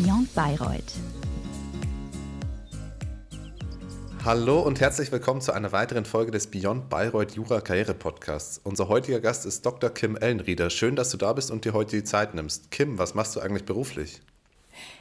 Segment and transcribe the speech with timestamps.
[0.00, 0.92] Beyond Bayreuth.
[4.24, 8.60] Hallo und herzlich willkommen zu einer weiteren Folge des Beyond Bayreuth Jura Karriere Podcasts.
[8.62, 9.90] Unser heutiger Gast ist Dr.
[9.90, 10.70] Kim Ellenrieder.
[10.70, 12.70] Schön, dass du da bist und dir heute die Zeit nimmst.
[12.70, 14.20] Kim, was machst du eigentlich beruflich?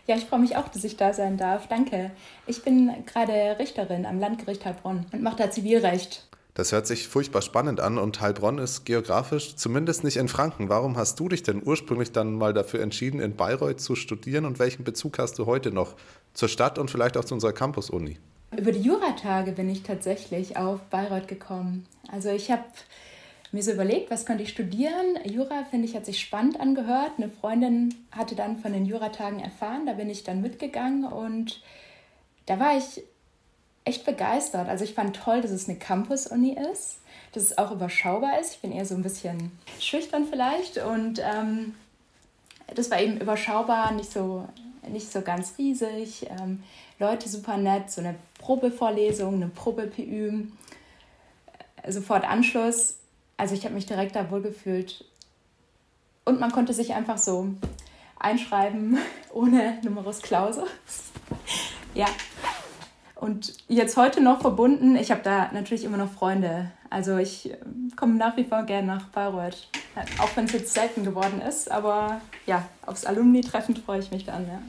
[0.08, 1.68] Ja, ich freue mich auch, dass ich da sein darf.
[1.68, 2.10] Danke.
[2.48, 6.28] Ich bin gerade Richterin am Landgericht Heilbronn und mache da Zivilrecht.
[6.58, 10.70] Das hört sich furchtbar spannend an und Heilbronn ist geografisch zumindest nicht in Franken.
[10.70, 14.58] Warum hast du dich denn ursprünglich dann mal dafür entschieden, in Bayreuth zu studieren und
[14.58, 15.94] welchen Bezug hast du heute noch
[16.34, 18.18] zur Stadt und vielleicht auch zu unserer Campus-Uni?
[18.58, 21.86] Über die Juratage bin ich tatsächlich auf Bayreuth gekommen.
[22.12, 22.64] Also ich habe
[23.52, 25.20] mir so überlegt, was könnte ich studieren.
[25.26, 27.12] Jura, finde ich, hat sich spannend angehört.
[27.20, 31.62] Eine Freundin hatte dann von den Juratagen erfahren, da bin ich dann mitgegangen und
[32.48, 33.04] da war ich
[33.88, 34.68] echt begeistert.
[34.68, 36.98] Also ich fand toll, dass es eine Campus-Uni ist,
[37.32, 38.56] dass es auch überschaubar ist.
[38.56, 41.74] Ich bin eher so ein bisschen schüchtern vielleicht und ähm,
[42.76, 44.48] das war eben überschaubar, nicht so,
[44.90, 46.28] nicht so ganz riesig.
[46.30, 46.64] Ähm,
[47.00, 50.44] Leute super nett, so eine Probevorlesung, eine Probe-PÜ,
[51.84, 52.96] äh, sofort Anschluss.
[53.38, 55.06] Also ich habe mich direkt da wohlgefühlt.
[56.26, 57.50] Und man konnte sich einfach so
[58.20, 58.98] einschreiben
[59.34, 60.68] ohne Numerus Clausus.
[61.94, 62.08] ja,
[63.20, 66.72] und jetzt heute noch verbunden, ich habe da natürlich immer noch Freunde.
[66.90, 67.58] Also ich äh,
[67.96, 69.68] komme nach wie vor gerne nach Bayreuth.
[70.20, 74.48] Auch wenn es jetzt selten geworden ist, aber ja, aufs Alumni-Treffen freue ich mich dann,
[74.48, 74.62] ja.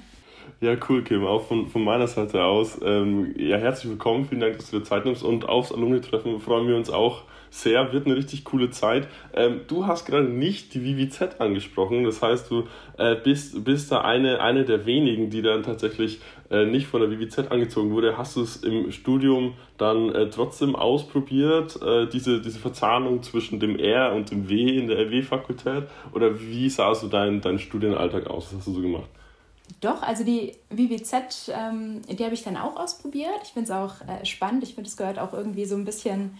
[0.61, 1.25] Ja, cool, Kim.
[1.25, 2.81] Auch von, von meiner Seite aus.
[2.83, 4.27] Ähm, ja, herzlich willkommen.
[4.27, 5.23] Vielen Dank, dass du dir Zeit nimmst.
[5.23, 9.09] Und aufs Alumni-Treffen freuen wir uns auch sehr, wird eine richtig coole Zeit.
[9.35, 12.65] Ähm, du hast gerade nicht die VVZ angesprochen, das heißt, du
[12.97, 17.11] äh, bist, bist da eine, eine der wenigen, die dann tatsächlich äh, nicht von der
[17.11, 18.17] VVZ angezogen wurde.
[18.17, 23.79] Hast du es im Studium dann äh, trotzdem ausprobiert, äh, diese, diese Verzahnung zwischen dem
[23.79, 25.85] R und dem W in der RW-Fakultät?
[26.12, 28.47] Oder wie sah so dein, dein Studienalltag aus?
[28.47, 29.09] Was hast du so gemacht?
[29.81, 33.41] Doch, also die VWZ, ähm, die habe ich dann auch ausprobiert.
[33.45, 34.62] Ich finde es auch äh, spannend.
[34.65, 36.39] Ich finde, es gehört auch irgendwie so ein bisschen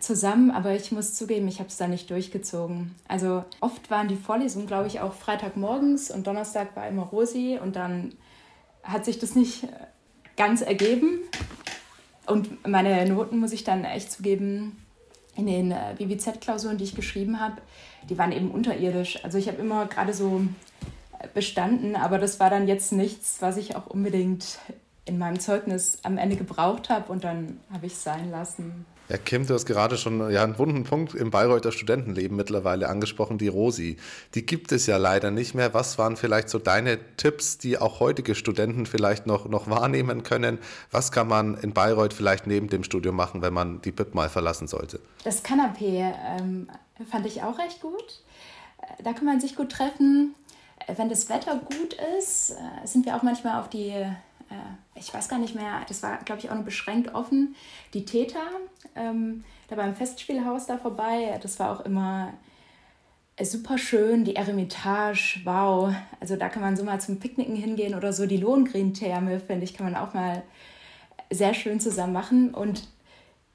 [0.00, 2.94] zusammen, aber ich muss zugeben, ich habe es da nicht durchgezogen.
[3.08, 7.76] Also oft waren die Vorlesungen, glaube ich, auch Freitagmorgens und Donnerstag war immer Rosi und
[7.76, 8.14] dann
[8.82, 9.66] hat sich das nicht
[10.36, 11.20] ganz ergeben.
[12.26, 14.76] Und meine Noten, muss ich dann echt zugeben,
[15.34, 17.62] in den äh, BWZ-Klausuren, die ich geschrieben habe,
[18.10, 19.24] die waren eben unterirdisch.
[19.24, 20.42] Also ich habe immer gerade so
[21.18, 24.58] äh, bestanden, aber das war dann jetzt nichts, was ich auch unbedingt
[25.04, 28.84] in meinem Zeugnis am Ende gebraucht habe und dann habe ich es sein lassen.
[29.08, 33.38] Ja, Kim, du hast gerade schon ja, einen wunden Punkt im Bayreuther Studentenleben mittlerweile angesprochen,
[33.38, 33.96] die Rosi.
[34.34, 35.72] Die gibt es ja leider nicht mehr.
[35.72, 40.58] Was waren vielleicht so deine Tipps, die auch heutige Studenten vielleicht noch, noch wahrnehmen können?
[40.90, 44.28] Was kann man in Bayreuth vielleicht neben dem Studium machen, wenn man die BIP mal
[44.28, 45.00] verlassen sollte?
[45.24, 46.68] Das Kanapee ähm,
[47.10, 48.22] fand ich auch recht gut.
[48.82, 50.34] Äh, da kann man sich gut treffen.
[50.86, 53.94] Äh, wenn das Wetter gut ist, äh, sind wir auch manchmal auf die
[54.50, 57.54] äh, ich weiß gar nicht mehr, das war, glaube ich, auch nur beschränkt offen,
[57.94, 58.42] die Täter,
[58.96, 61.38] ähm, da beim Festspielhaus da vorbei.
[61.42, 62.32] Das war auch immer
[63.36, 65.94] äh, super schön, die Eremitage, wow.
[66.20, 68.26] Also da kann man so mal zum Picknicken hingehen oder so.
[68.26, 70.42] Die Lohengrin-Therme, finde ich, kann man auch mal
[71.30, 72.54] sehr schön zusammen machen.
[72.54, 72.88] Und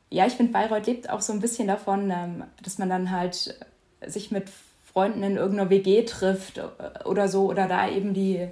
[0.09, 3.57] ja, ich finde, Bayreuth lebt auch so ein bisschen davon, ähm, dass man dann halt
[4.05, 4.49] sich mit
[4.93, 8.47] Freunden in irgendeiner WG trifft äh, oder so oder da eben die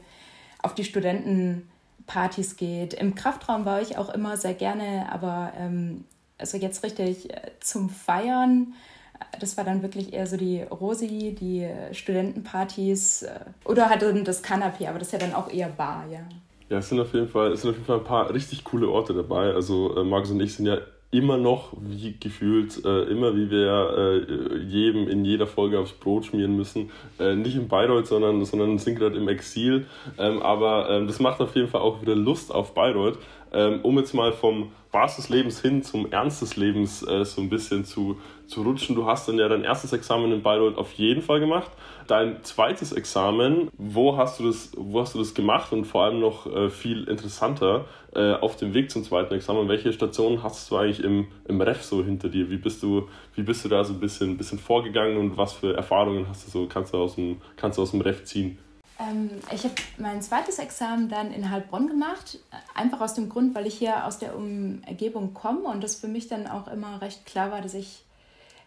[0.64, 1.71] auf die Studenten
[2.08, 2.94] Partys geht.
[2.94, 6.06] Im Kraftraum war ich auch immer sehr gerne, aber ähm,
[6.38, 8.74] also jetzt richtig äh, zum Feiern,
[9.20, 14.44] äh, das war dann wirklich eher so die Rosi, die Studentenpartys äh, oder halt das
[14.44, 16.22] Kanapé, aber das ist ja dann auch eher Bar, ja.
[16.70, 18.88] Ja, es sind auf jeden Fall, es sind auf jeden Fall ein paar richtig coole
[18.88, 19.54] Orte dabei.
[19.54, 20.78] Also äh, Markus und ich sind ja
[21.12, 26.26] immer noch, wie gefühlt, äh, immer wie wir äh, jedem in jeder Folge aufs Brot
[26.26, 26.90] schmieren müssen.
[27.20, 29.86] Äh, nicht in Bayreuth, sondern, sondern sind gerade im Exil.
[30.18, 33.18] Ähm, aber ähm, das macht auf jeden Fall auch wieder Lust auf Bayreuth.
[33.54, 37.40] Ähm, um jetzt mal vom Spaß des Lebens hin zum Ernst des Lebens äh, so
[37.40, 38.94] ein bisschen zu, zu rutschen.
[38.94, 41.72] Du hast dann ja dein erstes Examen in Bayreuth auf jeden Fall gemacht.
[42.08, 46.20] Dein zweites Examen, wo hast du das, wo hast du das gemacht und vor allem
[46.20, 49.70] noch äh, viel interessanter äh, auf dem Weg zum zweiten Examen?
[49.70, 52.50] Welche Stationen hast du eigentlich im, im Ref so hinter dir?
[52.50, 55.74] Wie bist du, wie bist du da so ein bisschen, bisschen vorgegangen und was für
[55.74, 58.58] Erfahrungen hast du so, kannst du aus dem, kannst du aus dem Ref ziehen?
[59.02, 62.40] Ähm, ich habe mein zweites Examen dann in Heilbronn gemacht,
[62.76, 66.28] einfach aus dem Grund, weil ich hier aus der Umgebung komme und das für mich
[66.28, 68.04] dann auch immer recht klar war, dass ich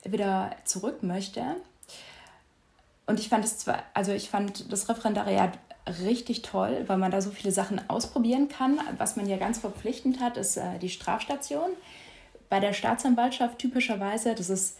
[0.04, 1.42] wieder zurück möchte.
[3.06, 5.58] Und ich fand es zwar, also ich fand das Referendariat
[6.02, 8.80] richtig toll, weil man da so viele Sachen ausprobieren kann.
[8.96, 11.70] Was man ja ganz verpflichtend hat, ist äh, die Strafstation.
[12.48, 14.78] Bei der Staatsanwaltschaft typischerweise, das ist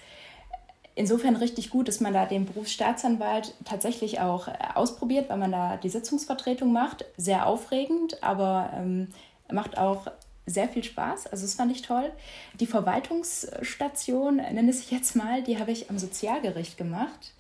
[0.95, 5.77] insofern richtig gut, dass man da den Berufsstaatsanwalt tatsächlich auch äh, ausprobiert, weil man da
[5.77, 7.05] die Sitzungsvertretung macht.
[7.17, 9.09] Sehr aufregend, aber ähm,
[9.51, 10.07] macht auch
[10.47, 11.27] sehr viel Spaß.
[11.29, 12.13] Also das fand ich toll.
[12.61, 17.33] Die Verwaltungsstation, nenne ich jetzt mal, die habe ich am Sozialgericht gemacht.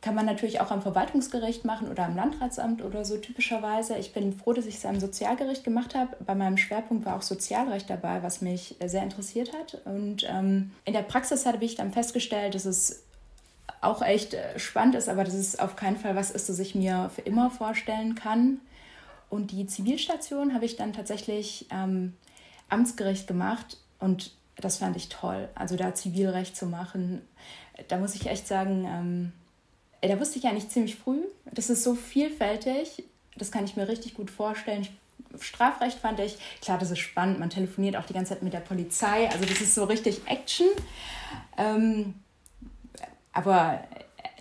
[0.00, 3.96] Kann man natürlich auch am Verwaltungsgericht machen oder am Landratsamt oder so typischerweise.
[3.96, 6.16] Ich bin froh, dass ich es am Sozialgericht gemacht habe.
[6.24, 9.82] Bei meinem Schwerpunkt war auch Sozialrecht dabei, was mich sehr interessiert hat.
[9.84, 13.02] Und ähm, in der Praxis habe ich dann festgestellt, dass es
[13.82, 16.74] auch echt äh, spannend ist, aber dass es auf keinen Fall was ist, das ich
[16.74, 18.60] mir für immer vorstellen kann.
[19.28, 22.14] Und die Zivilstation habe ich dann tatsächlich ähm,
[22.68, 25.48] Amtsgericht gemacht und das fand ich toll.
[25.54, 27.22] Also da Zivilrecht zu machen,
[27.88, 29.32] da muss ich echt sagen, ähm,
[30.08, 33.04] da wusste ich eigentlich ziemlich früh, das ist so vielfältig,
[33.36, 34.82] das kann ich mir richtig gut vorstellen.
[34.82, 34.90] Ich,
[35.40, 38.60] Strafrecht fand ich, klar, das ist spannend, man telefoniert auch die ganze Zeit mit der
[38.60, 40.66] Polizei, also das ist so richtig Action.
[41.56, 42.14] Ähm,
[43.32, 43.84] aber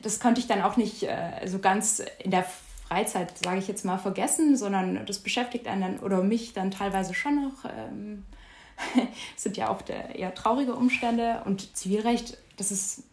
[0.01, 2.45] das konnte ich dann auch nicht äh, so ganz in der
[2.87, 7.13] Freizeit, sage ich jetzt mal, vergessen, sondern das beschäftigt einen dann oder mich dann teilweise
[7.13, 7.65] schon noch.
[7.65, 8.25] Ähm,
[9.35, 13.03] sind ja oft eher traurige Umstände und Zivilrecht, das ist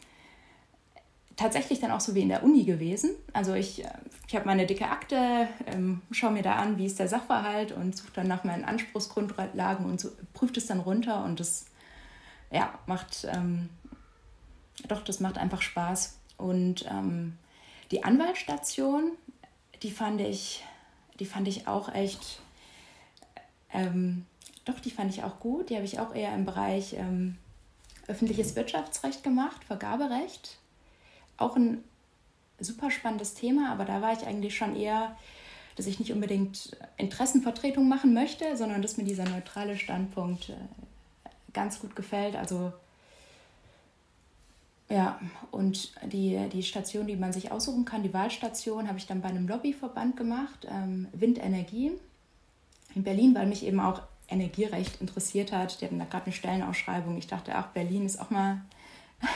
[1.37, 3.11] tatsächlich dann auch so wie in der Uni gewesen.
[3.33, 3.91] Also ich, äh,
[4.27, 7.97] ich habe meine dicke Akte, ähm, schaue mir da an, wie ist der Sachverhalt und
[7.97, 11.67] suche dann nach meinen Anspruchsgrundlagen und so, prüft es dann runter und das
[12.51, 13.69] ja, macht, ähm,
[14.89, 16.19] doch, das macht einfach Spaß.
[16.39, 17.39] Und ähm,
[17.91, 19.13] die Anwaltsstation,
[19.83, 20.65] die fand ich,
[21.19, 22.41] die fand ich auch echt,
[23.73, 24.27] ähm,
[24.65, 25.71] doch, die fand ich auch gut.
[25.71, 27.37] Die habe ich auch eher im Bereich ähm,
[28.07, 30.59] öffentliches Wirtschaftsrecht gemacht, Vergaberecht.
[31.37, 31.85] Auch ein
[32.59, 35.17] super spannendes Thema, aber da war ich eigentlich schon eher,
[35.77, 40.55] dass ich nicht unbedingt Interessenvertretung machen möchte, sondern dass mir dieser neutrale Standpunkt äh,
[41.53, 42.37] ganz gut gefällt.
[42.37, 42.73] Also
[44.89, 49.21] ja, und die, die Station, die man sich aussuchen kann, die Wahlstation, habe ich dann
[49.21, 51.93] bei einem Lobbyverband gemacht, ähm, Windenergie
[52.95, 55.81] in Berlin, weil mich eben auch Energierecht interessiert hat.
[55.81, 57.19] Die hatten da gerade eine Stellenausschreibung.
[57.19, 58.63] Ich dachte, ach, Berlin ist auch mal,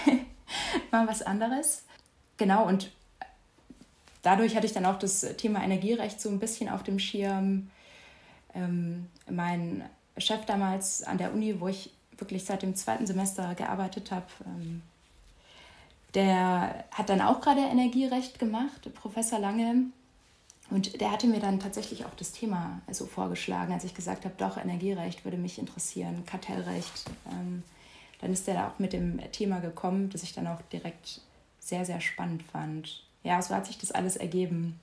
[0.93, 1.85] mal was anderes.
[2.41, 2.91] Genau, und
[4.23, 7.69] dadurch hatte ich dann auch das Thema Energierecht so ein bisschen auf dem Schirm.
[8.55, 9.85] Ähm, mein
[10.17, 14.81] Chef damals an der Uni, wo ich wirklich seit dem zweiten Semester gearbeitet habe, ähm,
[16.15, 19.91] der hat dann auch gerade Energierecht gemacht, Professor Lange.
[20.71, 24.35] Und der hatte mir dann tatsächlich auch das Thema so vorgeschlagen, als ich gesagt habe,
[24.39, 27.05] doch, Energierecht würde mich interessieren, Kartellrecht.
[27.31, 27.65] Ähm,
[28.23, 31.21] dann ist der da auch mit dem Thema gekommen, das ich dann auch direkt
[31.61, 33.05] sehr, sehr spannend fand.
[33.23, 34.81] Ja, so hat sich das alles ergeben.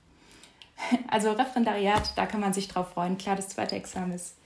[1.08, 3.18] Also Referendariat, da kann man sich drauf freuen.
[3.18, 4.36] Klar, das zweite Examen ist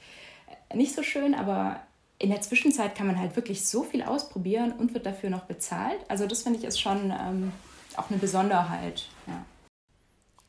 [0.72, 1.80] nicht so schön, aber
[2.18, 5.98] in der Zwischenzeit kann man halt wirklich so viel ausprobieren und wird dafür noch bezahlt.
[6.08, 7.52] Also das finde ich ist schon ähm,
[7.96, 9.08] auch eine Besonderheit.
[9.26, 9.44] Ja.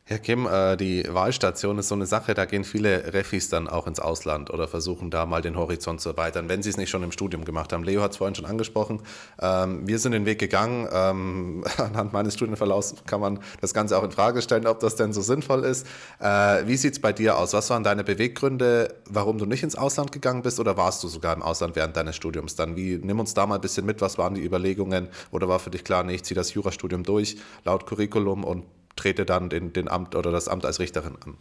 [0.05, 3.87] Herr Kim, äh, die Wahlstation ist so eine Sache, da gehen viele Refis dann auch
[3.87, 7.03] ins Ausland oder versuchen da mal den Horizont zu erweitern, wenn sie es nicht schon
[7.03, 7.85] im Studium gemacht haben.
[7.85, 9.01] Leo hat es vorhin schon angesprochen.
[9.39, 10.89] Ähm, wir sind den Weg gegangen.
[10.91, 15.13] Ähm, anhand meines Studienverlaufs kann man das Ganze auch in Frage stellen, ob das denn
[15.13, 15.87] so sinnvoll ist.
[16.19, 17.53] Äh, wie sieht es bei dir aus?
[17.53, 21.33] Was waren deine Beweggründe, warum du nicht ins Ausland gegangen bist oder warst du sogar
[21.33, 22.75] im Ausland während deines Studiums dann?
[22.75, 25.69] Wie, nimm uns da mal ein bisschen mit, was waren die Überlegungen oder war für
[25.69, 28.65] dich klar, nee, ich ziehe das Jurastudium durch, laut Curriculum und
[28.95, 31.37] trete dann den, den Amt oder das Amt als Richterin an?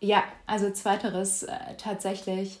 [0.00, 2.60] Ja, also zweiteres äh, tatsächlich.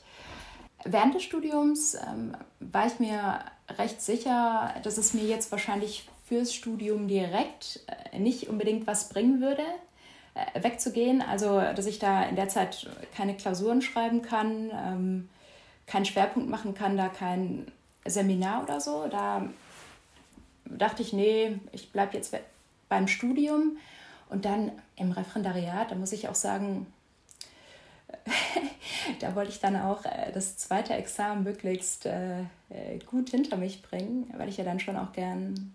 [0.84, 3.40] Während des Studiums ähm, war ich mir
[3.78, 7.80] recht sicher, dass es mir jetzt wahrscheinlich fürs Studium direkt
[8.12, 9.64] äh, nicht unbedingt was bringen würde,
[10.34, 11.22] äh, wegzugehen.
[11.22, 15.28] Also, dass ich da in der Zeit keine Klausuren schreiben kann, ähm,
[15.86, 17.66] keinen Schwerpunkt machen kann, da kein
[18.04, 19.06] Seminar oder so.
[19.10, 19.48] Da
[20.64, 22.34] dachte ich, nee, ich bleibe jetzt
[22.88, 23.76] beim Studium
[24.32, 26.86] und dann im Referendariat, da muss ich auch sagen,
[29.20, 33.82] da wollte ich dann auch äh, das zweite Examen möglichst äh, äh, gut hinter mich
[33.82, 35.74] bringen, weil ich ja dann schon auch gern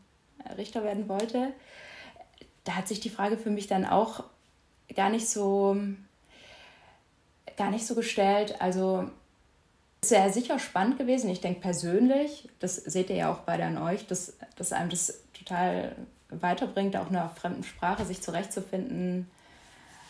[0.57, 1.53] Richter werden wollte.
[2.63, 4.23] Da hat sich die Frage für mich dann auch
[4.95, 5.77] gar nicht so
[7.57, 8.61] gar nicht so gestellt.
[8.61, 9.09] Also
[10.03, 11.29] sehr sicher spannend gewesen.
[11.29, 15.21] Ich denke persönlich, das seht ihr ja auch beide an euch, dass, dass einem das
[15.33, 15.95] total
[16.29, 19.29] weiterbringt, auch in einer fremden Sprache sich zurechtzufinden,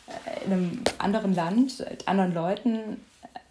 [0.07, 3.01] äh, in einem anderen Land, mit anderen Leuten.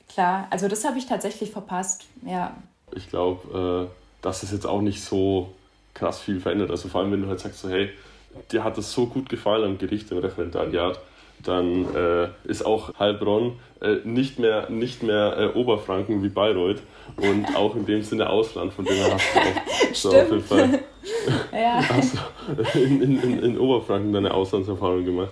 [0.09, 2.57] Klar, also das habe ich tatsächlich verpasst, ja.
[2.95, 5.55] Ich glaube, äh, dass es jetzt auch nicht so
[5.95, 6.71] krass viel verändert.
[6.71, 7.91] Also vor allem, wenn du halt sagst, so, hey,
[8.53, 11.01] dir hat es so gut gefallen am Gericht im Referendariat,
[11.43, 16.81] dann äh, ist auch Heilbronn äh, nicht mehr, nicht mehr äh, Oberfranken wie Bayreuth
[17.17, 20.43] und auch in dem Sinne Ausland, von dem her hast du auch so auf jeden
[20.43, 20.81] Fall
[21.53, 21.89] Ja.
[21.89, 22.19] Hast du
[22.75, 25.31] in, in, in Oberfranken deine Auslandserfahrung gemacht?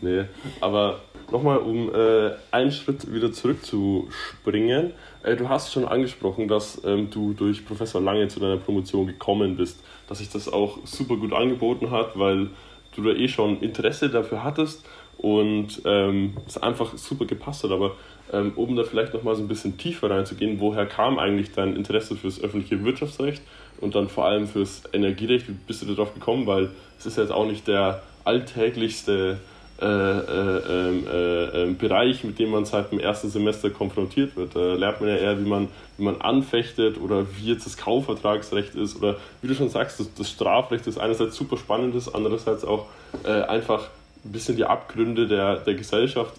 [0.00, 0.24] Nee,
[0.60, 4.92] aber nochmal, um äh, einen Schritt wieder zurückzuspringen.
[5.22, 9.56] Äh, du hast schon angesprochen, dass ähm, du durch Professor Lange zu deiner Promotion gekommen
[9.56, 12.50] bist, dass sich das auch super gut angeboten hat, weil
[12.94, 14.84] du da eh schon Interesse dafür hattest
[15.18, 17.70] und ähm, es einfach super gepasst hat.
[17.70, 17.92] Aber
[18.32, 22.16] ähm, um da vielleicht nochmal so ein bisschen tiefer reinzugehen, woher kam eigentlich dein Interesse
[22.16, 23.42] fürs öffentliche Wirtschaftsrecht
[23.80, 25.48] und dann vor allem fürs Energierecht?
[25.48, 26.46] Wie bist du darauf gekommen?
[26.46, 29.38] Weil es ist jetzt auch nicht der alltäglichste
[29.78, 34.56] äh, äh, ähm, äh, ähm, Bereich, mit dem man seit dem ersten Semester konfrontiert wird.
[34.56, 35.68] Da lernt man ja eher, wie man,
[35.98, 40.14] wie man anfechtet oder wie jetzt das Kaufvertragsrecht ist oder wie du schon sagst, das,
[40.14, 42.86] das Strafrecht ist einerseits super spannendes, andererseits auch
[43.24, 43.90] äh, einfach
[44.24, 46.36] ein bisschen die Abgründe der, der Gesellschaft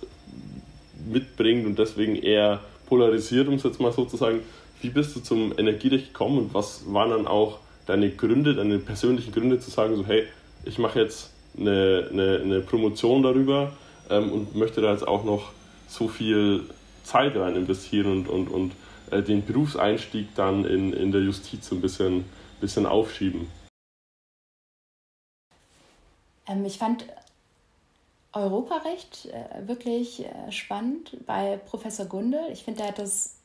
[1.07, 4.39] mitbringt und deswegen eher polarisiert, um es jetzt mal so zu sagen.
[4.81, 9.31] Wie bist du zum Energierecht gekommen und was waren dann auch deine Gründe, deine persönlichen
[9.31, 10.27] Gründe zu sagen, so hey,
[10.65, 13.73] ich mache jetzt eine, eine, eine Promotion darüber
[14.09, 15.51] ähm, und möchte da jetzt auch noch
[15.87, 16.63] so viel
[17.03, 18.73] Zeit rein investieren und, und, und
[19.11, 22.25] äh, den Berufseinstieg dann in, in der Justiz ein bisschen,
[22.59, 23.47] bisschen aufschieben.
[26.47, 27.05] Ähm, ich fand
[28.33, 32.41] Europarecht äh, wirklich äh, spannend bei Professor Gundel.
[32.51, 33.36] Ich finde, er hat das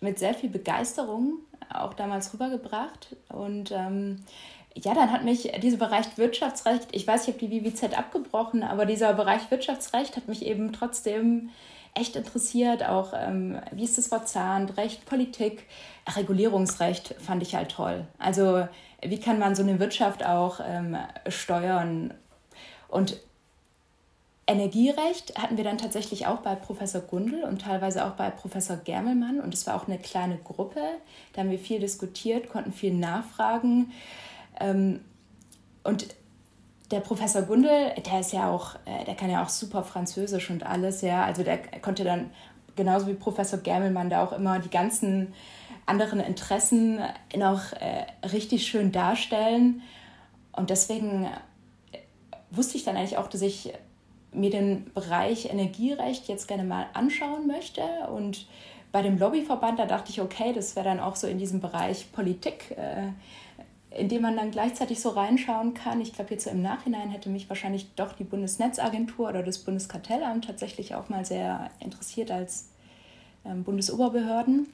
[0.00, 1.38] mit sehr viel Begeisterung
[1.72, 4.24] auch damals rübergebracht und ähm,
[4.74, 8.86] ja, dann hat mich dieser Bereich Wirtschaftsrecht, ich weiß, ich habe die WWZ abgebrochen, aber
[8.86, 11.50] dieser Bereich Wirtschaftsrecht hat mich eben trotzdem
[11.94, 12.86] echt interessiert.
[12.86, 15.64] Auch ähm, wie ist das Wort Zahnrecht, Politik,
[16.16, 18.06] Regulierungsrecht fand ich halt toll.
[18.18, 18.68] Also
[19.02, 20.96] wie kann man so eine Wirtschaft auch ähm,
[21.28, 22.14] steuern?
[22.88, 23.18] Und
[24.48, 29.40] Energierecht hatten wir dann tatsächlich auch bei Professor Gundel und teilweise auch bei Professor Germelmann.
[29.40, 30.80] Und es war auch eine kleine Gruppe.
[31.34, 33.92] Da haben wir viel diskutiert, konnten viel nachfragen.
[34.58, 35.00] Ähm,
[35.84, 36.06] und
[36.90, 40.64] der Professor Gundel, der ist ja auch, äh, der kann ja auch super Französisch und
[40.64, 41.24] alles, ja.
[41.24, 42.30] Also der konnte dann
[42.74, 45.34] genauso wie Professor Germelmann da auch immer die ganzen
[45.84, 47.00] anderen Interessen
[47.36, 49.82] noch äh, richtig schön darstellen.
[50.52, 51.26] Und deswegen
[51.92, 51.98] äh,
[52.50, 53.74] wusste ich dann eigentlich auch, dass ich
[54.32, 57.82] mir den Bereich Energierecht jetzt gerne mal anschauen möchte.
[58.12, 58.46] Und
[58.92, 62.12] bei dem Lobbyverband, da dachte ich, okay, das wäre dann auch so in diesem Bereich
[62.12, 62.72] Politik.
[62.76, 63.12] Äh,
[63.90, 66.00] in dem man dann gleichzeitig so reinschauen kann.
[66.00, 70.44] Ich glaube, jetzt so im Nachhinein hätte mich wahrscheinlich doch die Bundesnetzagentur oder das Bundeskartellamt
[70.44, 72.68] tatsächlich auch mal sehr interessiert als
[73.44, 74.68] ähm, Bundesoberbehörden.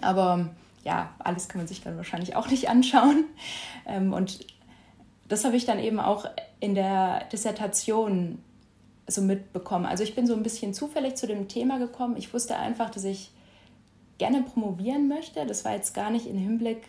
[0.00, 0.48] Aber
[0.82, 3.24] ja, alles kann man sich dann wahrscheinlich auch nicht anschauen.
[3.86, 4.46] Ähm, und
[5.28, 6.26] das habe ich dann eben auch
[6.60, 8.38] in der Dissertation
[9.06, 9.86] so mitbekommen.
[9.86, 12.16] Also ich bin so ein bisschen zufällig zu dem Thema gekommen.
[12.16, 13.30] Ich wusste einfach, dass ich
[14.18, 15.44] gerne promovieren möchte.
[15.46, 16.88] Das war jetzt gar nicht im Hinblick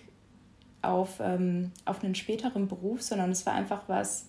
[0.82, 4.25] auf, ähm, auf einen späteren Beruf, sondern es war einfach was,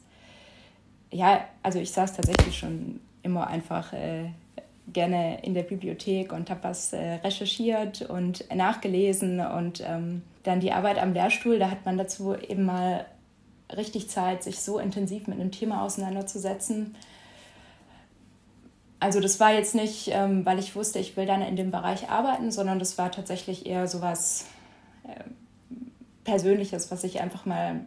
[1.11, 4.31] ja, also ich saß tatsächlich schon immer einfach äh,
[4.93, 10.73] gerne in der Bibliothek und habe was äh, recherchiert und nachgelesen und ähm, dann die
[10.73, 13.07] Arbeit am Lehrstuhl, da hat man dazu eben mal
[13.75, 16.95] richtig Zeit, sich so intensiv mit einem Thema auseinanderzusetzen.
[19.05, 22.09] Also das war jetzt nicht, ähm, weil ich wusste, ich will dann in dem Bereich
[22.09, 24.47] arbeiten, sondern das war tatsächlich eher sowas,
[25.07, 25.25] äh,
[26.25, 27.85] Persönliches, was ich einfach mal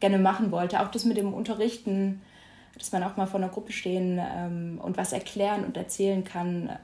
[0.00, 0.80] gerne machen wollte.
[0.80, 2.20] Auch das mit dem Unterrichten,
[2.76, 6.76] dass man auch mal vor einer Gruppe stehen ähm, und was erklären und erzählen kann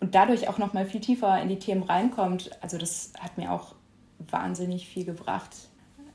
[0.00, 2.50] und dadurch auch noch mal viel tiefer in die Themen reinkommt.
[2.62, 3.76] Also das hat mir auch
[4.18, 5.52] wahnsinnig viel gebracht.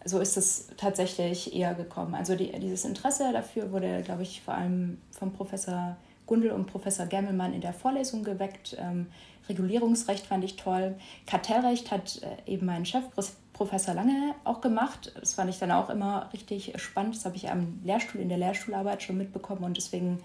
[0.03, 2.13] So ist es tatsächlich eher gekommen.
[2.13, 5.96] Also die, dieses Interesse dafür wurde, glaube ich, vor allem vom Professor
[6.31, 8.77] Gundel und Professor Gemmelmann in der Vorlesung geweckt.
[8.79, 9.07] Ähm,
[9.50, 10.95] Regulierungsrecht fand ich toll.
[11.27, 13.03] Kartellrecht hat äh, eben mein Chef
[13.51, 15.11] Professor Lange auch gemacht.
[15.19, 17.17] Das fand ich dann auch immer richtig spannend.
[17.17, 20.23] Das habe ich am Lehrstuhl, in der Lehrstuhlarbeit schon mitbekommen und deswegen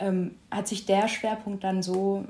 [0.00, 2.24] ähm, hat sich der Schwerpunkt dann so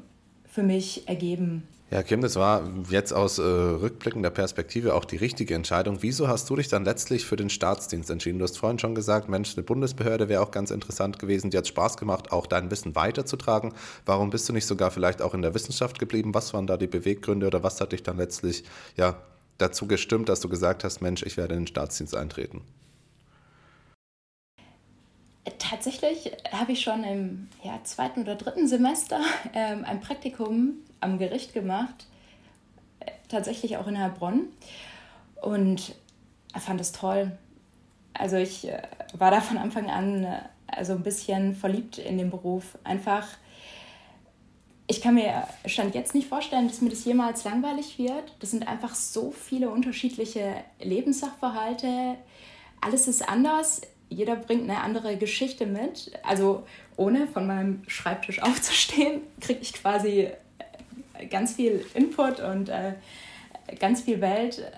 [0.44, 1.66] für mich ergeben.
[1.90, 6.02] Ja, Kim, das war jetzt aus äh, rückblickender Perspektive auch die richtige Entscheidung.
[6.02, 8.38] Wieso hast du dich dann letztlich für den Staatsdienst entschieden?
[8.38, 11.50] Du hast vorhin schon gesagt, Mensch, eine Bundesbehörde wäre auch ganz interessant gewesen.
[11.50, 13.74] Dir hat Spaß gemacht, auch dein Wissen weiterzutragen.
[14.06, 16.32] Warum bist du nicht sogar vielleicht auch in der Wissenschaft geblieben?
[16.32, 18.62] Was waren da die Beweggründe oder was hat dich dann letztlich
[18.96, 19.16] ja,
[19.58, 22.62] dazu gestimmt, dass du gesagt hast, Mensch, ich werde in den Staatsdienst eintreten?
[25.58, 29.20] Tatsächlich habe ich schon im ja, zweiten oder dritten Semester
[29.54, 32.06] ähm, ein Praktikum am Gericht gemacht,
[33.28, 34.48] tatsächlich auch in Heilbronn
[35.40, 35.94] und
[36.58, 37.32] fand es toll.
[38.12, 38.82] Also ich äh,
[39.14, 40.26] war da von Anfang an
[40.66, 42.78] also ein bisschen verliebt in den Beruf.
[42.84, 43.26] Einfach,
[44.86, 48.34] ich kann mir Stand jetzt nicht vorstellen, dass mir das jemals langweilig wird.
[48.40, 52.16] Das sind einfach so viele unterschiedliche Lebenssachverhalte.
[52.80, 53.82] Alles ist anders.
[54.08, 56.12] Jeder bringt eine andere Geschichte mit.
[56.22, 56.64] Also
[56.96, 60.28] ohne von meinem Schreibtisch aufzustehen, kriege ich quasi
[61.28, 62.94] ganz viel Input und äh,
[63.78, 64.70] ganz viel Welt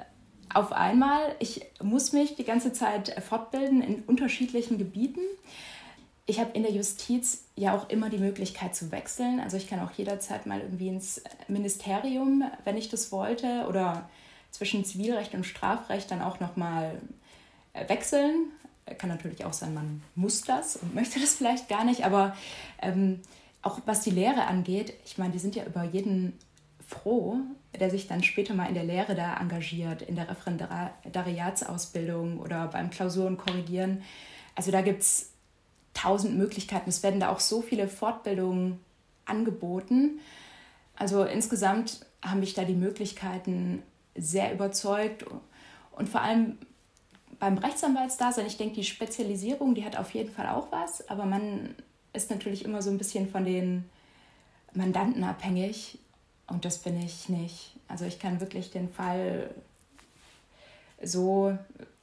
[0.52, 1.34] auf einmal.
[1.38, 5.20] Ich muss mich die ganze Zeit fortbilden in unterschiedlichen Gebieten.
[6.26, 9.40] Ich habe in der Justiz ja auch immer die Möglichkeit zu wechseln.
[9.40, 14.08] Also ich kann auch jederzeit mal irgendwie ins Ministerium, wenn ich das wollte, oder
[14.50, 17.00] zwischen Zivilrecht und Strafrecht dann auch nochmal
[17.72, 18.52] äh, wechseln.
[18.98, 22.36] Kann natürlich auch sein, man muss das und möchte das vielleicht gar nicht, aber
[22.80, 23.20] ähm,
[23.62, 26.38] auch was die Lehre angeht, ich meine, die sind ja über jeden
[26.86, 27.38] froh,
[27.78, 32.90] der sich dann später mal in der Lehre da engagiert, in der Referendariatsausbildung oder beim
[32.90, 34.02] Klausuren korrigieren.
[34.54, 35.32] Also da gibt es
[35.94, 36.90] tausend Möglichkeiten.
[36.90, 38.78] Es werden da auch so viele Fortbildungen
[39.24, 40.20] angeboten.
[40.96, 43.82] Also insgesamt haben mich da die Möglichkeiten
[44.14, 45.24] sehr überzeugt
[45.92, 46.58] und vor allem
[47.38, 51.74] beim Rechtsanwaltsdasein, ich denke, die Spezialisierung, die hat auf jeden Fall auch was, aber man
[52.12, 53.84] ist natürlich immer so ein bisschen von den
[54.74, 55.98] Mandanten abhängig
[56.46, 57.74] und das bin ich nicht.
[57.88, 59.50] Also ich kann wirklich den Fall
[61.02, 61.56] so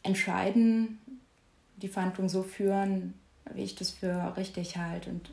[0.03, 0.99] entscheiden,
[1.77, 3.13] die Verhandlung so führen,
[3.53, 5.09] wie ich das für richtig halte.
[5.09, 5.31] Und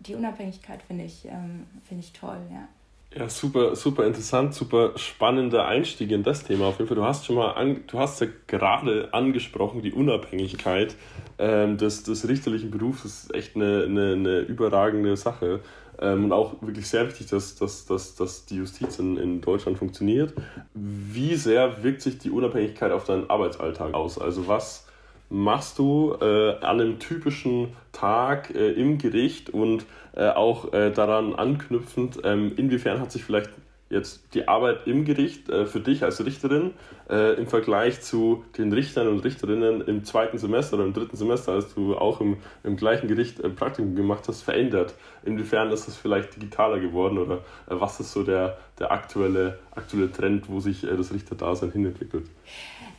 [0.00, 2.68] die Unabhängigkeit finde ich, ähm, find ich toll, ja.
[3.12, 6.66] Ja, super, super interessant, super spannender Einstieg in das Thema.
[6.66, 10.94] Auf jeden Fall, du hast schon mal, an, du hast ja gerade angesprochen, die Unabhängigkeit
[11.36, 15.58] ähm, des, des richterlichen Berufs ist echt eine, eine, eine überragende Sache.
[16.00, 19.76] Ähm, und auch wirklich sehr wichtig, dass, dass, dass, dass die Justiz in, in Deutschland
[19.76, 20.32] funktioniert.
[20.74, 24.20] Wie sehr wirkt sich die Unabhängigkeit auf deinen Arbeitsalltag aus?
[24.20, 24.86] Also was
[25.30, 31.34] machst du äh, an einem typischen Tag äh, im Gericht und äh, auch äh, daran
[31.34, 33.50] anknüpfend, ähm, inwiefern hat sich vielleicht
[33.90, 36.72] jetzt die Arbeit im Gericht äh, für dich als Richterin
[37.10, 41.52] äh, im Vergleich zu den Richtern und Richterinnen im zweiten Semester oder im dritten Semester,
[41.52, 44.94] als du auch im, im gleichen Gericht ein Praktikum gemacht hast, verändert?
[45.24, 50.48] Inwiefern ist das vielleicht digitaler geworden oder was ist so der, der aktuelle, aktuelle Trend,
[50.48, 52.26] wo sich das Richterdasein hinentwickelt?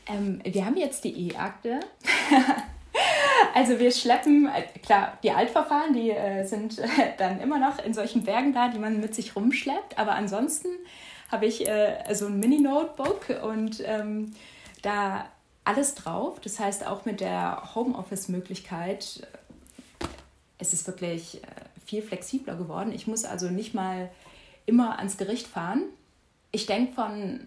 [0.08, 1.80] Ähm, wir haben jetzt die E-Akte.
[3.54, 6.82] also wir schleppen, äh, klar, die Altverfahren, die äh, sind
[7.18, 9.98] dann immer noch in solchen Bergen da, die man mit sich rumschleppt.
[9.98, 10.68] Aber ansonsten
[11.30, 14.34] habe ich äh, so ein Mini-Notebook und ähm,
[14.82, 15.26] da
[15.64, 16.40] alles drauf.
[16.42, 19.28] Das heißt, auch mit der Homeoffice-Möglichkeit
[20.60, 21.48] ist es wirklich äh,
[21.86, 22.92] viel flexibler geworden.
[22.94, 24.10] Ich muss also nicht mal
[24.66, 25.84] immer ans Gericht fahren.
[26.52, 27.42] Ich denke von,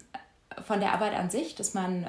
[0.65, 2.05] von der Arbeit an sich, dass man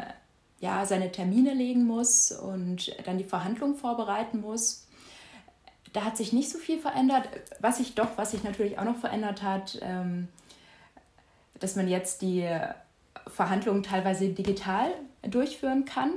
[0.61, 4.87] ja, seine Termine legen muss und dann die Verhandlung vorbereiten muss.
[5.93, 7.29] Da hat sich nicht so viel verändert.
[7.61, 10.29] Was sich doch, was sich natürlich auch noch verändert hat, ähm,
[11.61, 12.49] dass man jetzt die
[13.27, 14.91] Verhandlungen teilweise digital
[15.23, 16.13] durchführen kann.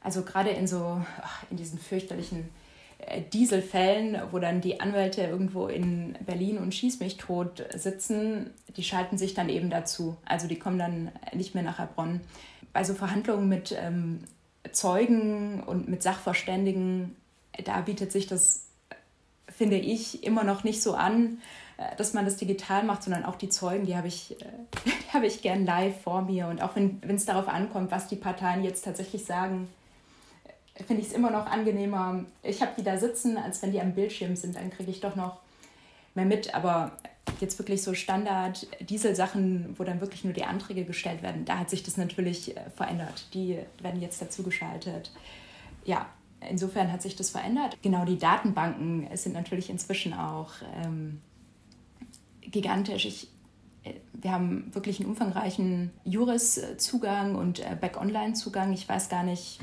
[0.00, 1.00] Also gerade in so,
[1.50, 2.48] in diesen fürchterlichen
[2.98, 8.82] äh, Dieselfällen, wo dann die Anwälte irgendwo in Berlin und Schieß mich tot sitzen, die
[8.82, 10.16] schalten sich dann eben dazu.
[10.24, 12.20] Also die kommen dann nicht mehr nach Heilbronn
[12.72, 14.24] bei so Verhandlungen mit ähm,
[14.70, 17.16] Zeugen und mit Sachverständigen,
[17.64, 18.66] da bietet sich das,
[19.48, 21.38] finde ich, immer noch nicht so an,
[21.76, 24.44] äh, dass man das digital macht, sondern auch die Zeugen, die habe ich, äh,
[24.86, 26.46] die habe ich gern live vor mir.
[26.46, 29.68] Und auch wenn es darauf ankommt, was die Parteien jetzt tatsächlich sagen,
[30.74, 32.24] äh, finde ich es immer noch angenehmer.
[32.42, 35.16] Ich habe die da sitzen, als wenn die am Bildschirm sind, dann kriege ich doch
[35.16, 35.38] noch
[36.14, 36.54] mehr mit.
[36.54, 36.92] Aber
[37.42, 41.82] jetzt wirklich so Standard-Diesel-Sachen, wo dann wirklich nur die Anträge gestellt werden, da hat sich
[41.82, 43.26] das natürlich äh, verändert.
[43.34, 45.12] Die werden jetzt dazugeschaltet.
[45.84, 46.08] Ja,
[46.48, 47.76] insofern hat sich das verändert.
[47.82, 50.52] Genau, die Datenbanken sind natürlich inzwischen auch
[50.82, 51.20] ähm,
[52.40, 53.04] gigantisch.
[53.04, 53.28] Ich,
[53.84, 58.72] äh, wir haben wirklich einen umfangreichen Juris-Zugang und äh, Back-Online-Zugang.
[58.72, 59.60] Ich weiß gar nicht,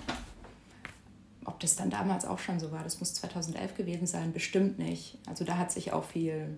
[1.45, 2.83] ob das dann damals auch schon so war.
[2.83, 4.33] Das muss 2011 gewesen sein.
[4.33, 5.17] Bestimmt nicht.
[5.27, 6.57] Also da hat sich auch viel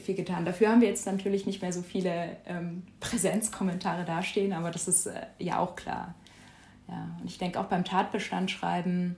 [0.00, 0.44] viel getan.
[0.44, 5.06] Dafür haben wir jetzt natürlich nicht mehr so viele ähm, Präsenzkommentare dastehen, aber das ist
[5.06, 6.14] äh, ja auch klar.
[6.88, 9.16] Ja, und ich denke auch beim Tatbestand schreiben,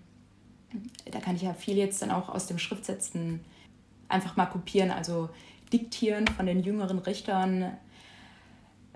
[1.11, 3.41] da kann ich ja viel jetzt dann auch aus dem Schriftsetzen
[4.09, 5.29] einfach mal kopieren, also
[5.73, 7.77] diktieren von den jüngeren Richtern,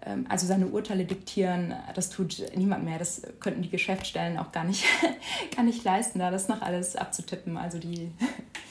[0.04, 2.98] ähm, also seine Urteile diktieren, das tut niemand mehr.
[2.98, 4.84] Das könnten die Geschäftsstellen auch gar nicht,
[5.56, 7.56] gar nicht leisten, da das noch alles abzutippen.
[7.56, 8.10] Also die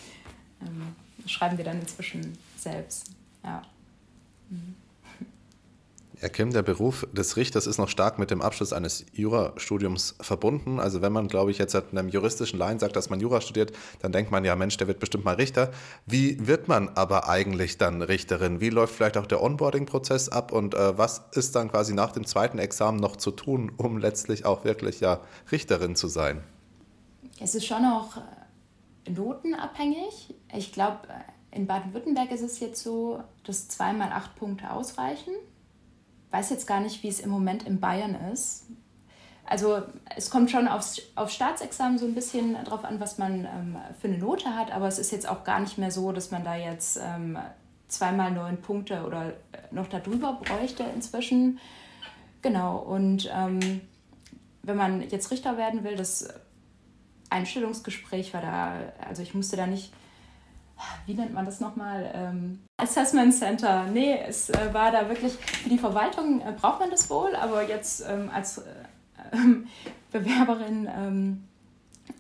[0.62, 3.12] ähm, schreiben wir dann inzwischen selbst.
[3.44, 3.62] Ja.
[4.50, 4.76] Mhm.
[6.22, 10.80] Herr Kim, der Beruf des Richters ist noch stark mit dem Abschluss eines Jurastudiums verbunden.
[10.80, 13.72] Also wenn man, glaube ich, jetzt einem juristischen Laien sagt, dass man Jura studiert,
[14.04, 15.72] dann denkt man ja, Mensch, der wird bestimmt mal Richter.
[16.06, 18.62] Wie wird man aber eigentlich dann Richterin?
[18.62, 22.28] Wie läuft vielleicht auch der Onboarding-Prozess ab und äh, was ist dann quasi nach dem
[22.28, 26.44] zweiten Examen noch zu tun, um letztlich auch wirklich ja Richterin zu sein?
[27.40, 28.18] Es ist schon auch
[29.10, 30.36] notenabhängig.
[30.54, 31.00] Ich glaube,
[31.52, 35.34] in Baden-Württemberg ist es jetzt so, dass zweimal acht Punkte ausreichen
[36.32, 38.66] weiß jetzt gar nicht, wie es im Moment in Bayern ist.
[39.46, 39.82] Also
[40.16, 44.08] es kommt schon aufs, aufs Staatsexamen so ein bisschen drauf an, was man ähm, für
[44.08, 46.56] eine Note hat, aber es ist jetzt auch gar nicht mehr so, dass man da
[46.56, 47.38] jetzt ähm,
[47.90, 49.34] zweimal neun Punkte oder äh,
[49.72, 51.60] noch darüber bräuchte inzwischen.
[52.42, 53.82] Genau, und ähm,
[54.64, 56.30] wenn man jetzt Richter werden will, das
[57.32, 58.74] Einstellungsgespräch war da,
[59.08, 59.92] also ich musste da nicht
[61.06, 62.12] wie nennt man das nochmal?
[62.14, 63.86] Ähm, Assessment Center.
[63.92, 67.68] Nee, es äh, war da wirklich, für die Verwaltung äh, braucht man das wohl, aber
[67.68, 68.64] jetzt ähm, als äh,
[69.34, 69.68] ähm,
[70.12, 71.44] Bewerberin ähm,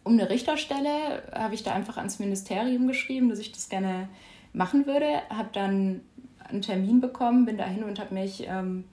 [0.03, 4.07] um eine Richterstelle habe ich da einfach ans Ministerium geschrieben, dass ich das gerne
[4.53, 5.21] machen würde.
[5.29, 6.01] Habe dann
[6.47, 8.85] einen Termin bekommen, bin dahin und habe mich ähm,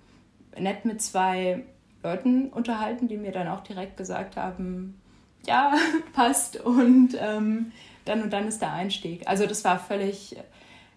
[0.58, 1.64] nett mit zwei
[2.02, 5.00] Leuten unterhalten, die mir dann auch direkt gesagt haben,
[5.46, 5.74] ja,
[6.12, 7.72] passt und ähm,
[8.04, 9.26] dann und dann ist der Einstieg.
[9.26, 10.36] Also das war völlig,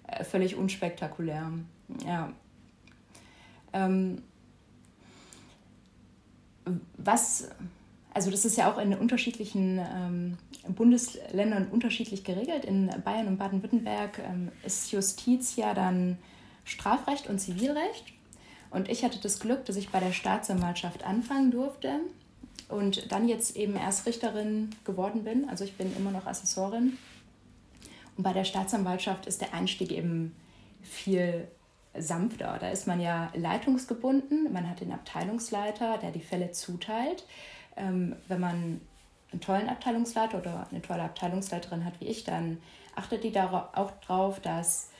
[0.07, 1.51] äh, völlig unspektakulär.
[2.05, 2.31] Ja.
[3.73, 4.23] Ähm,
[6.97, 7.49] was,
[8.13, 12.65] also das ist ja auch in unterschiedlichen ähm, Bundesländern unterschiedlich geregelt.
[12.65, 16.17] In Bayern und Baden-Württemberg ähm, ist Justiz ja dann
[16.63, 18.13] Strafrecht und Zivilrecht.
[18.69, 21.99] Und ich hatte das Glück, dass ich bei der Staatsanwaltschaft anfangen durfte
[22.71, 25.49] und dann jetzt eben erst Richterin geworden bin.
[25.49, 26.97] Also ich bin immer noch Assessorin.
[28.17, 30.35] Und bei der Staatsanwaltschaft ist der Einstieg eben
[30.81, 31.47] viel
[31.97, 32.57] sanfter.
[32.59, 34.51] Da ist man ja leitungsgebunden.
[34.51, 37.25] Man hat den Abteilungsleiter, der die Fälle zuteilt.
[37.75, 38.81] Ähm, wenn man
[39.31, 42.57] einen tollen Abteilungsleiter oder eine tolle Abteilungsleiterin hat wie ich, dann
[42.95, 44.90] achtet die auch drauf, dass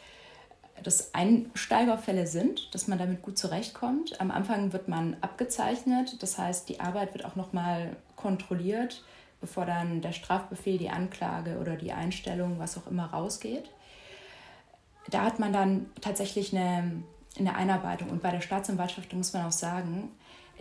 [0.84, 4.20] das Einsteigerfälle sind, dass man damit gut zurechtkommt.
[4.20, 9.04] Am Anfang wird man abgezeichnet, das heißt, die Arbeit wird auch nochmal kontrolliert,
[9.40, 13.70] bevor dann der Strafbefehl, die Anklage oder die Einstellung, was auch immer, rausgeht.
[15.10, 17.04] Da hat man dann tatsächlich eine,
[17.40, 18.10] eine Einarbeitung.
[18.10, 20.12] Und bei der Staatsanwaltschaft muss man auch sagen,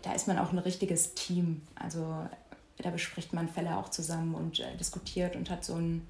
[0.02, 1.62] da ist man auch ein richtiges Team.
[1.74, 2.26] Also
[2.78, 6.06] da bespricht man Fälle auch zusammen und äh, diskutiert und hat so ein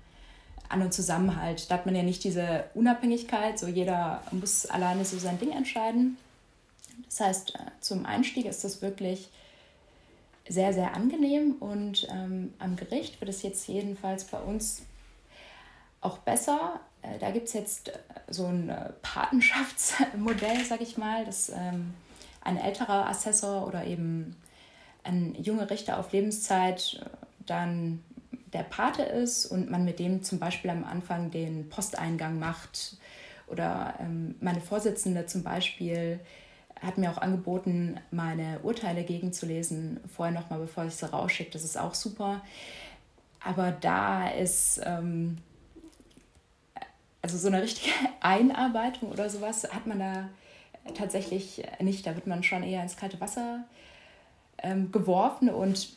[0.71, 1.71] an und Zusammenhalt.
[1.71, 6.17] Da hat man ja nicht diese Unabhängigkeit, so jeder muss alleine so sein Ding entscheiden.
[7.07, 9.29] Das heißt, äh, zum Einstieg ist das wirklich
[10.49, 14.83] sehr, sehr angenehm und ähm, am Gericht wird es jetzt jedenfalls bei uns
[16.01, 16.81] auch besser.
[17.03, 21.95] Äh, da gibt es jetzt äh, so ein Patenschaftsmodell, sag ich mal, dass ähm,
[22.43, 24.37] ein älterer Assessor oder eben
[25.03, 27.05] ein junger Richter auf Lebenszeit
[27.47, 28.05] dann
[28.53, 32.97] der Pate ist und man mit dem zum Beispiel am Anfang den Posteingang macht.
[33.47, 36.21] Oder ähm, meine Vorsitzende zum Beispiel
[36.81, 41.51] hat mir auch angeboten, meine Urteile gegenzulesen, vorher nochmal, bevor ich sie rausschicke.
[41.51, 42.43] Das ist auch super.
[43.43, 45.39] Aber da ist, ähm,
[47.23, 50.29] also so eine richtige Einarbeitung oder sowas hat man da
[50.95, 52.07] tatsächlich nicht.
[52.07, 53.65] Da wird man schon eher ins kalte Wasser
[54.63, 55.91] ähm, geworfen und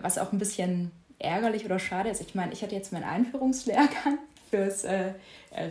[0.00, 0.90] was auch ein bisschen
[1.22, 4.18] ärgerlich oder schade ist, ich meine, ich hatte jetzt meinen Einführungslehrgang
[4.50, 5.12] fürs äh,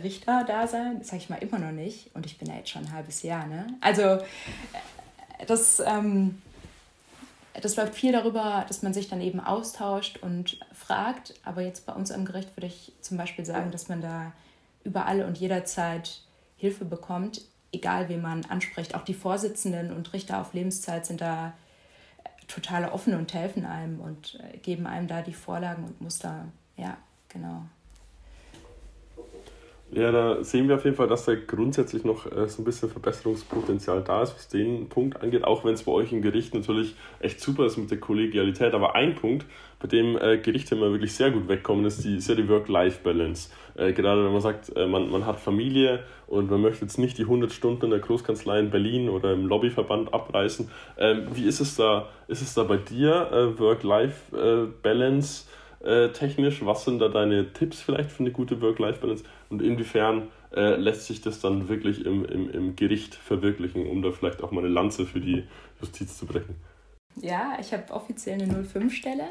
[0.02, 2.92] Richterdasein, das sage ich mal immer noch nicht und ich bin ja jetzt schon ein
[2.92, 3.46] halbes Jahr.
[3.46, 3.66] Ne?
[3.80, 4.20] Also äh,
[5.46, 6.40] das, ähm,
[7.60, 11.92] das läuft viel darüber, dass man sich dann eben austauscht und fragt, aber jetzt bei
[11.92, 14.32] uns am Gericht würde ich zum Beispiel sagen, dass man da
[14.84, 16.22] überall und jederzeit
[16.56, 18.94] Hilfe bekommt, egal wen man anspricht.
[18.94, 21.52] Auch die Vorsitzenden und Richter auf Lebenszeit sind da
[22.52, 26.46] total offen und helfen einem und äh, geben einem da die Vorlagen und Muster.
[26.76, 26.96] Ja,
[27.28, 27.62] genau.
[29.94, 32.88] Ja, da sehen wir auf jeden Fall, dass da grundsätzlich noch äh, so ein bisschen
[32.88, 36.94] Verbesserungspotenzial da ist, was den Punkt angeht, auch wenn es bei euch im Gericht natürlich
[37.20, 38.72] echt super ist mit der Kollegialität.
[38.72, 39.44] Aber ein Punkt,
[39.80, 43.50] bei dem äh, Gerichte immer wirklich sehr gut wegkommen, ist die, ist ja die Work-Life-Balance.
[43.74, 47.18] Äh, gerade wenn man sagt, äh, man, man hat Familie und man möchte jetzt nicht
[47.18, 50.70] die 100 Stunden in der Großkanzlei in Berlin oder im Lobbyverband abreißen.
[50.96, 55.44] Ähm, wie ist es da, ist es da bei dir, äh, Work-Life-Balance?
[55.84, 56.64] Äh, technisch?
[56.64, 59.24] Was sind da deine Tipps vielleicht für eine gute Work-Life-Balance?
[59.50, 64.12] Und inwiefern äh, lässt sich das dann wirklich im, im, im Gericht verwirklichen, um da
[64.12, 65.44] vielleicht auch mal eine Lanze für die
[65.80, 66.56] Justiz zu brechen?
[67.16, 69.24] Ja, ich habe offiziell eine 05-Stelle.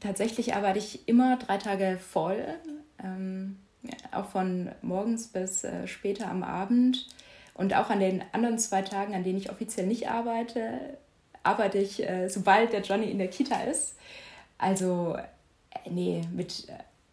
[0.00, 2.44] Tatsächlich arbeite ich immer drei Tage voll,
[3.02, 3.56] ähm,
[4.12, 7.06] auch von morgens bis äh, später am Abend.
[7.54, 10.98] Und auch an den anderen zwei Tagen, an denen ich offiziell nicht arbeite,
[11.42, 13.96] arbeite ich, äh, sobald der Johnny in der Kita ist.
[14.58, 15.16] Also,
[15.88, 16.66] nee, mit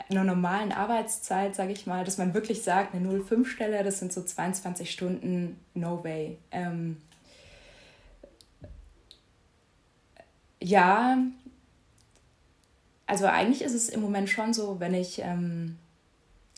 [0.09, 4.21] einer normalen Arbeitszeit, sage ich mal, dass man wirklich sagt, eine 0,5-Stelle, das sind so
[4.21, 6.37] 22 Stunden, no way.
[6.51, 6.97] Ähm,
[10.61, 11.17] ja,
[13.05, 15.77] also eigentlich ist es im Moment schon so, wenn ich, ähm,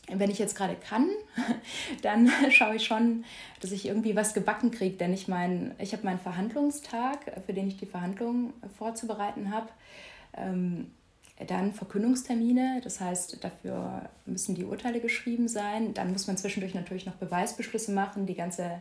[0.08, 1.10] wenn ich jetzt gerade kann,
[2.02, 3.26] dann schaue ich schon,
[3.62, 4.98] dass ich irgendwie was gebacken kriege.
[4.98, 9.70] Denn ich meine, ich habe meinen Verhandlungstag, für den ich die Verhandlungen vorzubereiten habe.
[10.38, 10.92] Ähm,
[11.48, 15.94] dann Verkündungstermine, das heißt, dafür müssen die Urteile geschrieben sein.
[15.94, 18.80] Dann muss man zwischendurch natürlich noch Beweisbeschlüsse machen, die ganze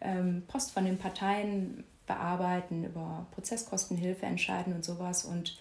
[0.00, 5.24] ähm, Post von den Parteien bearbeiten, über Prozesskostenhilfe entscheiden und sowas.
[5.24, 5.56] Und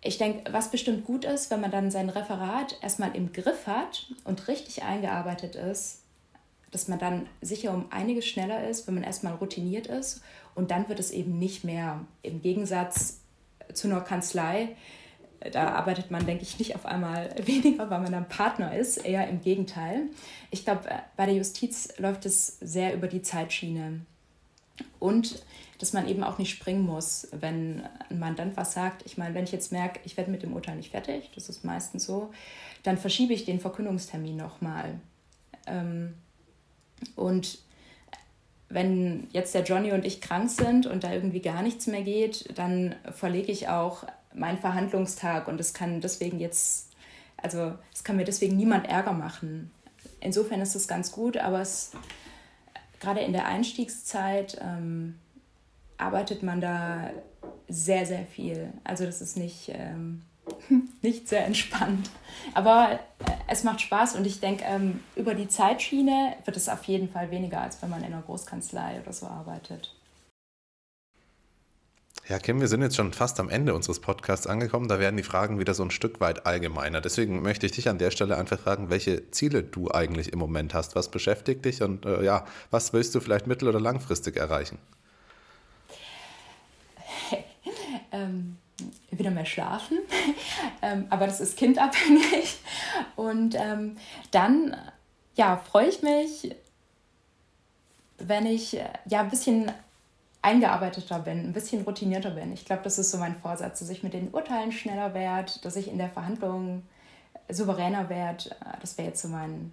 [0.00, 4.06] ich denke, was bestimmt gut ist, wenn man dann sein Referat erstmal im Griff hat
[4.24, 6.02] und richtig eingearbeitet ist,
[6.70, 10.22] dass man dann sicher um einiges schneller ist, wenn man erstmal routiniert ist.
[10.54, 13.20] Und dann wird es eben nicht mehr im Gegensatz
[13.72, 14.76] zu einer Kanzlei.
[15.52, 19.28] Da arbeitet man, denke ich, nicht auf einmal weniger, weil man dann Partner ist, eher
[19.28, 20.02] im Gegenteil.
[20.50, 20.82] Ich glaube,
[21.16, 24.00] bei der Justiz läuft es sehr über die Zeitschiene.
[24.98, 25.42] Und
[25.78, 29.06] dass man eben auch nicht springen muss, wenn ein Mandant was sagt.
[29.06, 31.64] Ich meine, wenn ich jetzt merke, ich werde mit dem Urteil nicht fertig, das ist
[31.64, 32.32] meistens so,
[32.82, 35.00] dann verschiebe ich den Verkündungstermin nochmal.
[35.66, 36.14] Ähm,
[37.14, 37.60] und
[38.68, 42.56] wenn jetzt der Johnny und ich krank sind und da irgendwie gar nichts mehr geht,
[42.58, 44.04] dann verlege ich auch
[44.34, 46.90] meinen Verhandlungstag und es kann deswegen jetzt,
[47.36, 49.70] also es kann mir deswegen niemand Ärger machen.
[50.20, 51.92] Insofern ist es ganz gut, aber es
[53.00, 55.18] gerade in der Einstiegszeit ähm,
[55.96, 57.10] arbeitet man da
[57.68, 58.72] sehr, sehr viel.
[58.84, 60.22] Also das ist nicht, ähm,
[61.02, 62.10] nicht sehr entspannt.
[62.54, 62.98] Aber äh,
[63.48, 67.30] es macht Spaß und ich denke, ähm, über die Zeitschiene wird es auf jeden Fall
[67.30, 69.94] weniger, als wenn man in einer Großkanzlei oder so arbeitet.
[72.28, 74.86] Ja, Kim, wir sind jetzt schon fast am Ende unseres Podcasts angekommen.
[74.86, 77.00] Da werden die Fragen wieder so ein Stück weit allgemeiner.
[77.00, 80.74] Deswegen möchte ich dich an der Stelle einfach fragen, welche Ziele du eigentlich im Moment
[80.74, 80.94] hast.
[80.94, 84.78] Was beschäftigt dich und äh, ja, was willst du vielleicht mittel- oder langfristig erreichen?
[88.12, 88.58] ähm,
[89.18, 89.98] wieder mehr schlafen,
[90.82, 92.58] ähm, aber das ist kindabhängig.
[93.16, 93.96] Und ähm,
[94.30, 94.76] dann
[95.34, 96.54] ja, freue ich mich,
[98.18, 99.70] wenn ich ja ein bisschen
[100.42, 102.52] eingearbeiteter bin, ein bisschen routinierter bin.
[102.52, 105.76] Ich glaube, das ist so mein Vorsatz, dass ich mit den Urteilen schneller werde, dass
[105.76, 106.82] ich in der Verhandlung
[107.48, 108.54] souveräner werde.
[108.80, 109.72] Das wäre jetzt so mein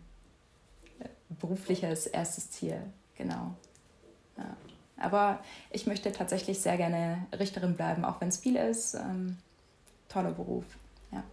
[1.00, 2.82] äh, berufliches erstes Ziel,
[3.16, 3.56] genau.
[4.38, 4.56] Ja.
[4.98, 5.40] Aber
[5.72, 8.96] ich möchte tatsächlich sehr gerne Richterin bleiben, auch wenn es viel ist.
[8.96, 9.38] Ähm,
[10.08, 10.64] toller Beruf.
[11.12, 11.24] Ja,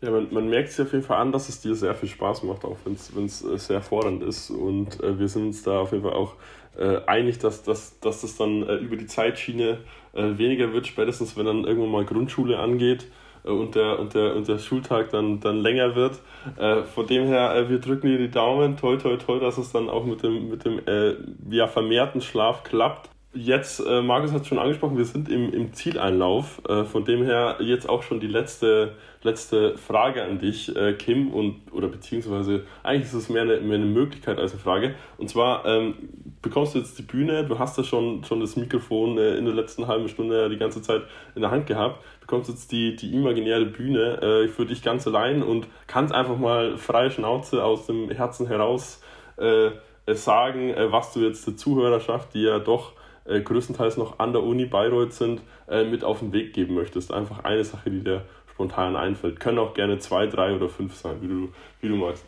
[0.00, 2.42] ja man, man merkt es auf jeden Fall an, dass es dir sehr viel Spaß
[2.44, 4.50] macht, auch wenn es äh, sehr fordernd ist.
[4.50, 6.34] Und äh, wir sind uns da auf jeden Fall auch
[6.78, 9.78] äh, einig, dass, dass, dass das dann äh, über die Zeitschiene
[10.14, 13.06] äh, weniger wird, spätestens wenn dann irgendwann mal Grundschule angeht
[13.44, 16.20] und der, und der, und der Schultag dann, dann länger wird.
[16.56, 19.72] Äh, von dem her, äh, wir drücken dir die Daumen, toi, toi, toi, dass es
[19.72, 21.14] dann auch mit dem, mit dem äh,
[21.50, 23.10] ja, vermehrten Schlaf klappt.
[23.36, 26.62] Jetzt, äh, Markus hat es schon angesprochen, wir sind im, im Zieleinlauf.
[26.68, 31.34] Äh, von dem her jetzt auch schon die letzte, letzte Frage an dich, äh, Kim,
[31.34, 34.94] und, oder beziehungsweise eigentlich ist es mehr eine, mehr eine Möglichkeit als eine Frage.
[35.18, 35.94] Und zwar ähm,
[36.42, 39.54] bekommst du jetzt die Bühne, du hast ja schon, schon das Mikrofon äh, in der
[39.54, 41.02] letzten halben Stunde die ganze Zeit
[41.34, 45.42] in der Hand gehabt, bekommst jetzt die, die imaginäre Bühne äh, für dich ganz allein
[45.42, 49.02] und kannst einfach mal freie Schnauze aus dem Herzen heraus
[49.38, 49.70] äh,
[50.06, 52.92] sagen, was du jetzt der Zuhörerschaft, die ja doch
[53.24, 57.12] äh, größtenteils noch an der Uni Bayreuth sind, äh, mit auf den Weg geben möchtest.
[57.12, 59.40] Einfach eine Sache, die dir spontan einfällt.
[59.40, 61.48] Können auch gerne zwei, drei oder fünf sein, wie du,
[61.80, 62.24] wie du magst.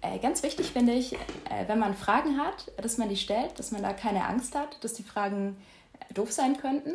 [0.00, 3.72] Äh, ganz wichtig finde ich, äh, wenn man Fragen hat, dass man die stellt, dass
[3.72, 5.56] man da keine Angst hat, dass die Fragen
[5.98, 6.94] äh, doof sein könnten.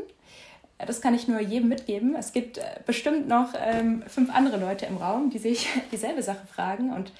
[0.79, 2.15] Das kann ich nur jedem mitgeben.
[2.15, 6.91] Es gibt bestimmt noch ähm, fünf andere Leute im Raum, die sich dieselbe Sache fragen.
[6.91, 7.13] Und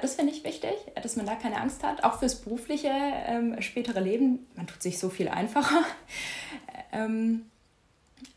[0.00, 2.04] das finde ich wichtig, dass man da keine Angst hat.
[2.04, 4.46] Auch fürs berufliche ähm, spätere Leben.
[4.54, 5.84] Man tut sich so viel einfacher.
[6.92, 7.46] ähm,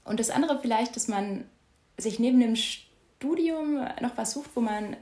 [0.04, 1.46] und das andere vielleicht, dass man
[1.98, 4.98] sich neben dem Studium noch was sucht, wo man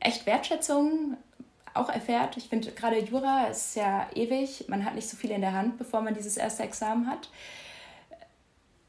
[0.00, 1.16] echt Wertschätzung
[1.74, 2.36] auch erfährt.
[2.36, 4.66] Ich finde gerade Jura ist ja ewig.
[4.68, 7.30] Man hat nicht so viel in der Hand, bevor man dieses erste Examen hat.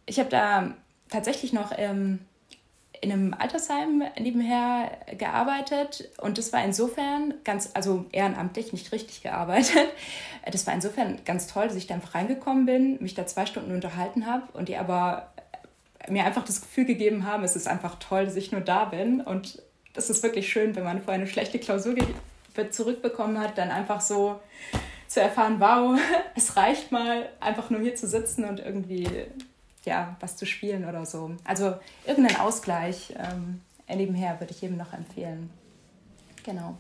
[0.06, 0.76] Ich habe da
[1.10, 2.20] tatsächlich noch ähm,
[3.04, 9.88] in einem Altersheim nebenher gearbeitet und das war insofern ganz, also ehrenamtlich, nicht richtig gearbeitet.
[10.52, 13.74] Das war insofern ganz toll, dass ich da einfach reingekommen bin, mich da zwei Stunden
[13.74, 15.32] unterhalten habe und die aber
[16.10, 19.22] mir einfach das Gefühl gegeben haben, es ist einfach toll, dass ich nur da bin
[19.22, 19.62] und
[19.94, 21.96] das ist wirklich schön, wenn man vorher eine schlechte Klausur
[22.72, 24.42] zurückbekommen hat, dann einfach so
[25.08, 25.98] zu erfahren, wow,
[26.36, 29.08] es reicht mal, einfach nur hier zu sitzen und irgendwie
[29.86, 31.32] ja, was zu spielen oder so.
[31.44, 35.50] Also irgendeinen Ausgleich ähm, nebenher würde ich jedem noch empfehlen.
[36.44, 36.76] Genau.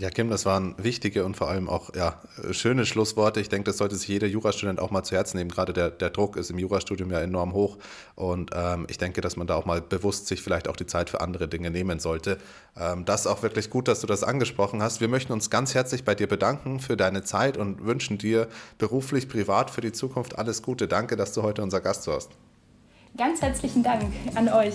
[0.00, 3.40] Ja, Kim, das waren wichtige und vor allem auch ja, schöne Schlussworte.
[3.40, 5.50] Ich denke, das sollte sich jeder Jurastudent auch mal zu Herzen nehmen.
[5.50, 7.78] Gerade der, der Druck ist im Jurastudium ja enorm hoch.
[8.16, 11.10] Und ähm, ich denke, dass man da auch mal bewusst sich vielleicht auch die Zeit
[11.10, 12.38] für andere Dinge nehmen sollte.
[12.76, 15.00] Ähm, das ist auch wirklich gut, dass du das angesprochen hast.
[15.00, 19.28] Wir möchten uns ganz herzlich bei dir bedanken für deine Zeit und wünschen dir beruflich,
[19.28, 20.88] privat für die Zukunft alles Gute.
[20.88, 22.30] Danke, dass du heute unser Gast warst.
[23.16, 24.74] Ganz herzlichen Dank an euch.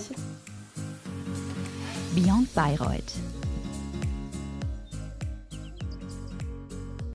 [2.14, 3.12] Beyond Bayreuth